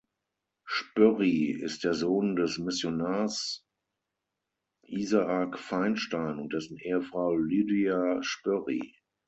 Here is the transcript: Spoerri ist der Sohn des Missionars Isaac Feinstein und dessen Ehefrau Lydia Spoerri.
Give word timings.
Spoerri 0.65 1.51
ist 1.51 1.83
der 1.83 1.93
Sohn 1.93 2.35
des 2.35 2.57
Missionars 2.57 3.63
Isaac 4.87 5.59
Feinstein 5.59 6.39
und 6.39 6.53
dessen 6.53 6.79
Ehefrau 6.79 7.35
Lydia 7.35 8.19
Spoerri. 8.23 8.95